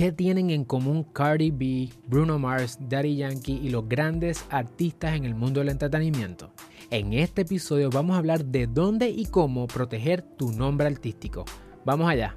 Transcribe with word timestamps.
¿Qué 0.00 0.12
tienen 0.12 0.48
en 0.48 0.64
común 0.64 1.04
Cardi 1.04 1.50
B, 1.50 1.90
Bruno 2.06 2.38
Mars, 2.38 2.78
Daddy 2.88 3.16
Yankee 3.16 3.60
y 3.62 3.68
los 3.68 3.86
grandes 3.86 4.46
artistas 4.48 5.14
en 5.14 5.26
el 5.26 5.34
mundo 5.34 5.60
del 5.60 5.68
entretenimiento? 5.68 6.54
En 6.90 7.12
este 7.12 7.42
episodio 7.42 7.90
vamos 7.90 8.16
a 8.16 8.20
hablar 8.20 8.46
de 8.46 8.66
dónde 8.66 9.10
y 9.10 9.26
cómo 9.26 9.66
proteger 9.66 10.22
tu 10.22 10.52
nombre 10.52 10.86
artístico. 10.86 11.44
Vamos 11.84 12.08
allá. 12.08 12.34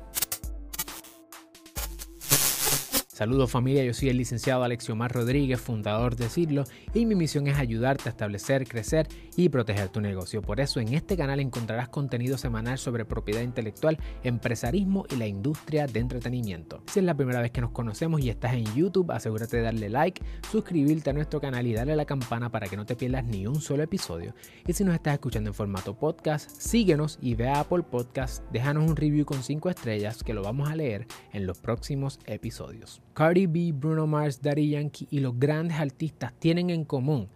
Saludos 3.23 3.51
familia, 3.51 3.85
yo 3.85 3.93
soy 3.93 4.09
el 4.09 4.17
licenciado 4.17 4.65
Alexiomar 4.65 5.09
Rodríguez, 5.13 5.61
fundador 5.61 6.17
de 6.17 6.27
Cirlo, 6.27 6.65
y 6.93 7.05
mi 7.05 7.15
misión 7.15 7.47
es 7.47 7.57
ayudarte 7.57 8.09
a 8.09 8.11
establecer, 8.11 8.67
crecer 8.67 9.07
y 9.37 9.47
proteger 9.47 9.87
tu 9.87 10.01
negocio. 10.01 10.41
Por 10.41 10.59
eso 10.59 10.81
en 10.81 10.93
este 10.93 11.15
canal 11.15 11.39
encontrarás 11.39 11.87
contenido 11.87 12.37
semanal 12.37 12.77
sobre 12.77 13.05
propiedad 13.05 13.39
intelectual, 13.39 13.97
empresarismo 14.23 15.05
y 15.09 15.15
la 15.15 15.25
industria 15.25 15.87
de 15.87 16.01
entretenimiento. 16.01 16.83
Si 16.87 16.99
es 16.99 17.05
la 17.05 17.15
primera 17.15 17.39
vez 17.39 17.51
que 17.51 17.61
nos 17.61 17.71
conocemos 17.71 18.19
y 18.19 18.29
estás 18.29 18.55
en 18.55 18.65
YouTube, 18.75 19.09
asegúrate 19.11 19.55
de 19.55 19.63
darle 19.63 19.89
like, 19.89 20.21
suscribirte 20.51 21.11
a 21.11 21.13
nuestro 21.13 21.39
canal 21.39 21.65
y 21.65 21.71
darle 21.71 21.95
la 21.95 22.03
campana 22.03 22.51
para 22.51 22.67
que 22.67 22.75
no 22.75 22.85
te 22.85 22.97
pierdas 22.97 23.23
ni 23.23 23.47
un 23.47 23.61
solo 23.61 23.83
episodio. 23.83 24.35
Y 24.67 24.73
si 24.73 24.83
nos 24.83 24.95
estás 24.95 25.13
escuchando 25.13 25.49
en 25.49 25.53
formato 25.53 25.97
podcast, 25.97 26.49
síguenos 26.59 27.19
y 27.21 27.35
ve 27.35 27.47
a 27.47 27.61
Apple 27.61 27.83
Podcast, 27.83 28.43
déjanos 28.51 28.83
un 28.83 28.97
review 28.97 29.25
con 29.25 29.41
5 29.41 29.69
estrellas 29.69 30.23
que 30.25 30.33
lo 30.33 30.43
vamos 30.43 30.69
a 30.69 30.75
leer 30.75 31.07
en 31.31 31.47
los 31.47 31.59
próximos 31.59 32.19
episodios. 32.25 33.01
Cardi 33.13 33.45
B, 33.45 33.71
Bruno 33.73 34.07
Mars, 34.07 34.41
Daddy 34.41 34.69
Yankee 34.69 35.07
y 35.11 35.19
los 35.19 35.39
grandes 35.39 35.79
artistas 35.79 36.33
tienen 36.39 36.69
en 36.69 36.83
común 36.83 37.29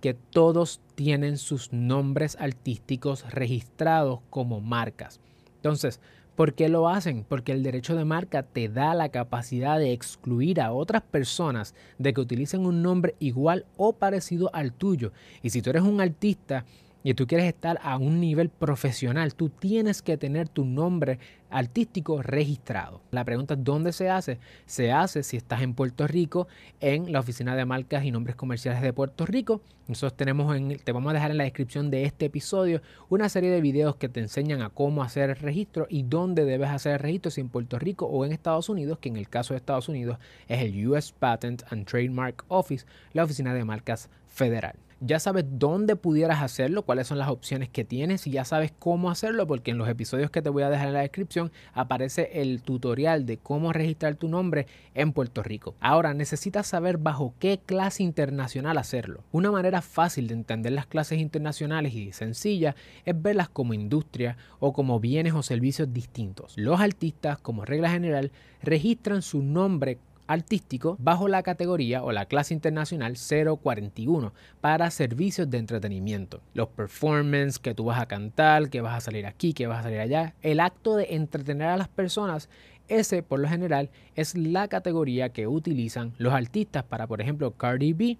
que 0.00 0.14
todos 0.14 0.80
tienen 0.94 1.38
sus 1.38 1.72
nombres 1.72 2.36
artísticos 2.40 3.24
registrados 3.30 4.20
como 4.30 4.60
marcas. 4.60 5.20
Entonces, 5.56 6.00
¿por 6.34 6.54
qué 6.54 6.68
lo 6.68 6.88
hacen? 6.88 7.24
Porque 7.26 7.52
el 7.52 7.62
derecho 7.62 7.94
de 7.94 8.04
marca 8.04 8.42
te 8.42 8.68
da 8.68 8.94
la 8.94 9.10
capacidad 9.10 9.78
de 9.78 9.92
excluir 9.92 10.60
a 10.60 10.72
otras 10.72 11.02
personas 11.02 11.74
de 11.98 12.12
que 12.12 12.20
utilicen 12.20 12.66
un 12.66 12.82
nombre 12.82 13.14
igual 13.20 13.64
o 13.76 13.92
parecido 13.92 14.50
al 14.52 14.72
tuyo. 14.72 15.12
Y 15.40 15.50
si 15.50 15.62
tú 15.62 15.70
eres 15.70 15.82
un 15.82 16.00
artista 16.00 16.64
y 17.02 17.14
tú 17.14 17.26
quieres 17.26 17.46
estar 17.46 17.78
a 17.82 17.96
un 17.96 18.20
nivel 18.20 18.48
profesional, 18.48 19.34
tú 19.34 19.48
tienes 19.48 20.02
que 20.02 20.16
tener 20.16 20.48
tu 20.48 20.64
nombre 20.64 21.18
artístico 21.50 22.22
registrado. 22.22 23.02
La 23.10 23.24
pregunta 23.24 23.54
es 23.54 23.62
dónde 23.62 23.92
se 23.92 24.08
hace. 24.08 24.38
Se 24.66 24.90
hace 24.90 25.22
si 25.22 25.36
estás 25.36 25.62
en 25.62 25.74
Puerto 25.74 26.06
Rico, 26.06 26.48
en 26.80 27.12
la 27.12 27.20
Oficina 27.20 27.54
de 27.54 27.64
Marcas 27.64 28.04
y 28.04 28.10
Nombres 28.10 28.36
Comerciales 28.36 28.80
de 28.80 28.92
Puerto 28.92 29.26
Rico. 29.26 29.60
Nosotros 29.88 30.16
tenemos 30.16 30.56
en, 30.56 30.78
te 30.78 30.92
vamos 30.92 31.10
a 31.10 31.14
dejar 31.14 31.32
en 31.32 31.38
la 31.38 31.44
descripción 31.44 31.90
de 31.90 32.04
este 32.04 32.26
episodio 32.26 32.80
una 33.08 33.28
serie 33.28 33.50
de 33.50 33.60
videos 33.60 33.96
que 33.96 34.08
te 34.08 34.20
enseñan 34.20 34.62
a 34.62 34.70
cómo 34.70 35.02
hacer 35.02 35.30
el 35.30 35.36
registro 35.36 35.86
y 35.90 36.04
dónde 36.04 36.44
debes 36.44 36.70
hacer 36.70 36.92
el 36.94 36.98
registro, 37.00 37.30
si 37.30 37.40
en 37.40 37.48
Puerto 37.48 37.78
Rico 37.78 38.06
o 38.06 38.24
en 38.24 38.32
Estados 38.32 38.68
Unidos, 38.68 38.98
que 38.98 39.08
en 39.08 39.16
el 39.16 39.28
caso 39.28 39.52
de 39.52 39.58
Estados 39.58 39.88
Unidos 39.88 40.18
es 40.48 40.62
el 40.62 40.86
US 40.86 41.12
Patent 41.12 41.64
and 41.70 41.84
Trademark 41.84 42.44
Office, 42.48 42.86
la 43.12 43.24
Oficina 43.24 43.52
de 43.52 43.64
Marcas 43.64 44.08
Federal 44.32 44.76
ya 45.04 45.18
sabes 45.18 45.44
dónde 45.48 45.96
pudieras 45.96 46.42
hacerlo, 46.42 46.82
cuáles 46.82 47.08
son 47.08 47.18
las 47.18 47.28
opciones 47.28 47.68
que 47.68 47.84
tienes 47.84 48.26
y 48.28 48.30
ya 48.30 48.44
sabes 48.44 48.72
cómo 48.78 49.10
hacerlo 49.10 49.48
porque 49.48 49.72
en 49.72 49.78
los 49.78 49.88
episodios 49.88 50.30
que 50.30 50.42
te 50.42 50.48
voy 50.48 50.62
a 50.62 50.70
dejar 50.70 50.88
en 50.88 50.94
la 50.94 51.00
descripción 51.00 51.50
aparece 51.74 52.40
el 52.40 52.62
tutorial 52.62 53.26
de 53.26 53.36
cómo 53.36 53.72
registrar 53.72 54.14
tu 54.14 54.28
nombre 54.28 54.68
en 54.94 55.12
Puerto 55.12 55.42
Rico. 55.42 55.74
Ahora 55.80 56.14
necesitas 56.14 56.68
saber 56.68 56.98
bajo 56.98 57.34
qué 57.40 57.58
clase 57.58 58.04
internacional 58.04 58.78
hacerlo. 58.78 59.24
Una 59.32 59.50
manera 59.50 59.82
fácil 59.82 60.28
de 60.28 60.34
entender 60.34 60.72
las 60.72 60.86
clases 60.86 61.18
internacionales 61.18 61.94
y 61.94 62.12
sencilla 62.12 62.76
es 63.04 63.20
verlas 63.20 63.48
como 63.48 63.74
industria 63.74 64.36
o 64.60 64.72
como 64.72 65.00
bienes 65.00 65.32
o 65.34 65.42
servicios 65.42 65.92
distintos. 65.92 66.54
Los 66.56 66.80
artistas, 66.80 67.38
como 67.38 67.64
regla 67.64 67.90
general, 67.90 68.30
registran 68.62 69.22
su 69.22 69.42
nombre 69.42 69.98
artístico 70.26 70.96
bajo 70.98 71.28
la 71.28 71.42
categoría 71.42 72.02
o 72.02 72.12
la 72.12 72.26
clase 72.26 72.54
internacional 72.54 73.16
041 73.16 74.32
para 74.60 74.90
servicios 74.90 75.50
de 75.50 75.58
entretenimiento. 75.58 76.40
Los 76.54 76.68
performances 76.68 77.58
que 77.58 77.74
tú 77.74 77.84
vas 77.84 78.00
a 78.00 78.06
cantar, 78.06 78.70
que 78.70 78.80
vas 78.80 78.96
a 78.96 79.00
salir 79.00 79.26
aquí, 79.26 79.52
que 79.52 79.66
vas 79.66 79.80
a 79.80 79.82
salir 79.84 80.00
allá, 80.00 80.34
el 80.42 80.60
acto 80.60 80.96
de 80.96 81.14
entretener 81.14 81.68
a 81.68 81.76
las 81.76 81.88
personas 81.88 82.48
ese, 82.88 83.22
por 83.22 83.40
lo 83.40 83.48
general, 83.48 83.90
es 84.16 84.36
la 84.36 84.68
categoría 84.68 85.30
que 85.30 85.46
utilizan 85.46 86.12
los 86.18 86.32
artistas 86.34 86.84
para, 86.84 87.06
por 87.06 87.20
ejemplo, 87.20 87.52
Cardi 87.52 87.92
B 87.92 88.18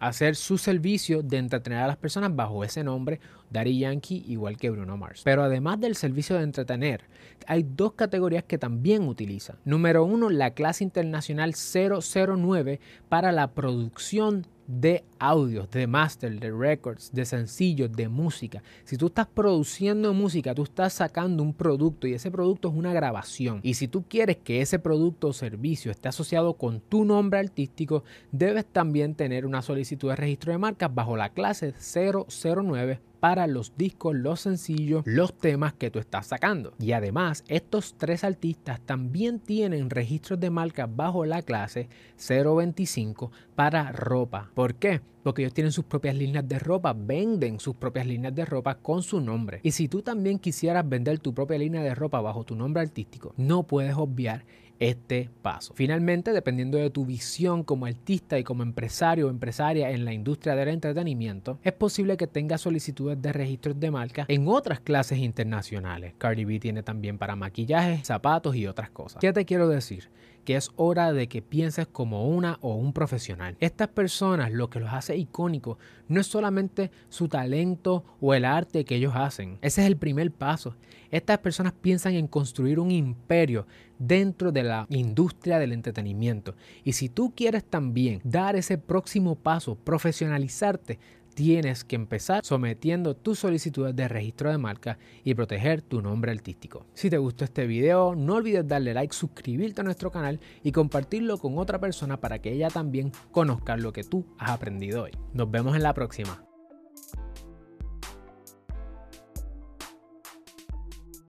hacer 0.00 0.34
su 0.34 0.58
servicio 0.58 1.22
de 1.22 1.36
entretener 1.36 1.78
a 1.78 1.86
las 1.86 1.96
personas 1.96 2.34
bajo 2.34 2.64
ese 2.64 2.82
nombre, 2.82 3.20
Daddy 3.50 3.78
Yankee, 3.78 4.24
igual 4.26 4.56
que 4.56 4.70
Bruno 4.70 4.96
Mars. 4.96 5.20
Pero 5.24 5.42
además 5.42 5.78
del 5.78 5.94
servicio 5.94 6.36
de 6.36 6.42
entretener, 6.42 7.04
hay 7.46 7.62
dos 7.62 7.92
categorías 7.92 8.44
que 8.44 8.58
también 8.58 9.06
utilizan. 9.06 9.56
Número 9.64 10.04
uno, 10.04 10.30
la 10.30 10.52
clase 10.52 10.84
internacional 10.84 11.54
009 11.54 12.80
para 13.08 13.30
la 13.30 13.52
producción 13.52 14.46
de 14.70 15.04
audios, 15.18 15.70
de 15.70 15.86
master, 15.86 16.38
de 16.38 16.52
records, 16.52 17.10
de 17.12 17.24
sencillos, 17.24 17.90
de 17.92 18.08
música. 18.08 18.62
Si 18.84 18.96
tú 18.96 19.06
estás 19.06 19.26
produciendo 19.26 20.14
música, 20.14 20.54
tú 20.54 20.62
estás 20.62 20.92
sacando 20.92 21.42
un 21.42 21.52
producto 21.52 22.06
y 22.06 22.14
ese 22.14 22.30
producto 22.30 22.68
es 22.68 22.74
una 22.74 22.92
grabación. 22.92 23.60
Y 23.62 23.74
si 23.74 23.88
tú 23.88 24.04
quieres 24.08 24.36
que 24.36 24.60
ese 24.60 24.78
producto 24.78 25.28
o 25.28 25.32
servicio 25.32 25.90
esté 25.90 26.08
asociado 26.08 26.54
con 26.54 26.80
tu 26.80 27.04
nombre 27.04 27.40
artístico, 27.40 28.04
debes 28.30 28.64
también 28.64 29.14
tener 29.14 29.44
una 29.44 29.62
solicitud 29.62 30.10
de 30.10 30.16
registro 30.16 30.52
de 30.52 30.58
marcas 30.58 30.94
bajo 30.94 31.16
la 31.16 31.30
clase 31.30 31.74
009 31.78 33.09
para 33.20 33.46
los 33.46 33.76
discos, 33.76 34.16
los 34.16 34.40
sencillos, 34.40 35.02
los 35.06 35.36
temas 35.36 35.74
que 35.74 35.90
tú 35.90 35.98
estás 35.98 36.26
sacando. 36.26 36.72
Y 36.78 36.92
además, 36.92 37.44
estos 37.48 37.94
tres 37.96 38.24
artistas 38.24 38.80
también 38.80 39.38
tienen 39.38 39.90
registros 39.90 40.40
de 40.40 40.50
marca 40.50 40.86
bajo 40.86 41.24
la 41.26 41.42
clase 41.42 41.88
025 42.16 43.30
para 43.54 43.92
ropa. 43.92 44.50
¿Por 44.54 44.74
qué? 44.74 45.00
Porque 45.22 45.42
ellos 45.42 45.52
tienen 45.52 45.72
sus 45.72 45.84
propias 45.84 46.16
líneas 46.16 46.48
de 46.48 46.58
ropa, 46.58 46.94
venden 46.94 47.60
sus 47.60 47.76
propias 47.76 48.06
líneas 48.06 48.34
de 48.34 48.46
ropa 48.46 48.76
con 48.76 49.02
su 49.02 49.20
nombre. 49.20 49.60
Y 49.62 49.72
si 49.72 49.86
tú 49.86 50.00
también 50.00 50.38
quisieras 50.38 50.88
vender 50.88 51.18
tu 51.18 51.34
propia 51.34 51.58
línea 51.58 51.82
de 51.82 51.94
ropa 51.94 52.22
bajo 52.22 52.44
tu 52.44 52.56
nombre 52.56 52.82
artístico, 52.82 53.34
no 53.36 53.64
puedes 53.64 53.94
obviar 53.96 54.44
este 54.80 55.30
paso. 55.42 55.74
Finalmente, 55.76 56.32
dependiendo 56.32 56.78
de 56.78 56.90
tu 56.90 57.04
visión 57.06 57.62
como 57.62 57.86
artista 57.86 58.38
y 58.38 58.44
como 58.44 58.62
empresario 58.62 59.26
o 59.26 59.30
empresaria 59.30 59.90
en 59.90 60.04
la 60.04 60.12
industria 60.12 60.56
del 60.56 60.68
entretenimiento, 60.68 61.60
es 61.62 61.74
posible 61.74 62.16
que 62.16 62.26
tengas 62.26 62.62
solicitudes 62.62 63.20
de 63.20 63.32
registros 63.32 63.78
de 63.78 63.90
marca 63.90 64.24
en 64.26 64.48
otras 64.48 64.80
clases 64.80 65.18
internacionales. 65.18 66.14
Cardi 66.16 66.44
B 66.44 66.58
tiene 66.58 66.82
también 66.82 67.18
para 67.18 67.36
maquillaje, 67.36 68.02
zapatos 68.04 68.56
y 68.56 68.66
otras 68.66 68.90
cosas. 68.90 69.20
¿Qué 69.20 69.32
te 69.32 69.44
quiero 69.44 69.68
decir? 69.68 70.10
Que 70.44 70.56
es 70.56 70.70
hora 70.76 71.12
de 71.12 71.28
que 71.28 71.42
pienses 71.42 71.86
como 71.86 72.28
una 72.28 72.58
o 72.60 72.74
un 72.74 72.92
profesional. 72.92 73.56
Estas 73.60 73.88
personas 73.88 74.52
lo 74.52 74.70
que 74.70 74.80
los 74.80 74.92
hace 74.92 75.16
icónicos 75.16 75.78
no 76.08 76.20
es 76.20 76.26
solamente 76.26 76.90
su 77.08 77.28
talento 77.28 78.04
o 78.20 78.34
el 78.34 78.44
arte 78.44 78.84
que 78.84 78.96
ellos 78.96 79.12
hacen. 79.14 79.58
Ese 79.62 79.82
es 79.82 79.86
el 79.86 79.96
primer 79.96 80.30
paso. 80.30 80.76
Estas 81.10 81.38
personas 81.38 81.72
piensan 81.72 82.14
en 82.14 82.28
construir 82.28 82.78
un 82.78 82.90
imperio 82.90 83.66
dentro 83.98 84.52
de 84.52 84.62
la 84.62 84.86
industria 84.90 85.58
del 85.58 85.72
entretenimiento. 85.72 86.54
Y 86.84 86.92
si 86.92 87.08
tú 87.08 87.32
quieres 87.34 87.64
también 87.64 88.20
dar 88.24 88.56
ese 88.56 88.78
próximo 88.78 89.34
paso, 89.34 89.74
profesionalizarte, 89.74 90.98
tienes 91.34 91.84
que 91.84 91.96
empezar 91.96 92.44
sometiendo 92.44 93.14
tus 93.14 93.38
solicitudes 93.38 93.94
de 93.96 94.08
registro 94.08 94.50
de 94.50 94.58
marca 94.58 94.98
y 95.24 95.34
proteger 95.34 95.82
tu 95.82 96.02
nombre 96.02 96.32
artístico. 96.32 96.86
Si 96.94 97.10
te 97.10 97.18
gustó 97.18 97.44
este 97.44 97.66
video, 97.66 98.14
no 98.14 98.34
olvides 98.34 98.66
darle 98.66 98.94
like, 98.94 99.14
suscribirte 99.14 99.80
a 99.80 99.84
nuestro 99.84 100.10
canal 100.10 100.40
y 100.62 100.72
compartirlo 100.72 101.38
con 101.38 101.58
otra 101.58 101.78
persona 101.78 102.20
para 102.20 102.40
que 102.40 102.52
ella 102.52 102.68
también 102.68 103.12
conozca 103.30 103.76
lo 103.76 103.92
que 103.92 104.04
tú 104.04 104.26
has 104.38 104.50
aprendido 104.50 105.04
hoy. 105.04 105.12
Nos 105.32 105.50
vemos 105.50 105.76
en 105.76 105.82
la 105.82 105.94
próxima. 105.94 106.49